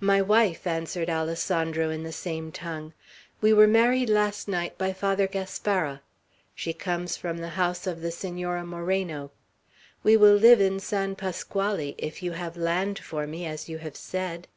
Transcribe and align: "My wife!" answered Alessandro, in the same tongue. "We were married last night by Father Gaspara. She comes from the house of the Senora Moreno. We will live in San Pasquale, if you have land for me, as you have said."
"My 0.00 0.20
wife!" 0.20 0.66
answered 0.66 1.08
Alessandro, 1.08 1.88
in 1.88 2.02
the 2.02 2.12
same 2.12 2.52
tongue. 2.52 2.92
"We 3.40 3.54
were 3.54 3.66
married 3.66 4.10
last 4.10 4.46
night 4.46 4.76
by 4.76 4.92
Father 4.92 5.26
Gaspara. 5.26 6.02
She 6.54 6.74
comes 6.74 7.16
from 7.16 7.38
the 7.38 7.48
house 7.56 7.86
of 7.86 8.02
the 8.02 8.10
Senora 8.10 8.66
Moreno. 8.66 9.30
We 10.02 10.18
will 10.18 10.34
live 10.36 10.60
in 10.60 10.80
San 10.80 11.16
Pasquale, 11.16 11.94
if 11.96 12.22
you 12.22 12.32
have 12.32 12.58
land 12.58 12.98
for 12.98 13.26
me, 13.26 13.46
as 13.46 13.66
you 13.70 13.78
have 13.78 13.96
said." 13.96 14.48